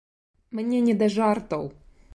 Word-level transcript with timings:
Мне 0.59 0.79
не 0.87 0.97
да 1.03 1.11
жартаў! 1.19 1.71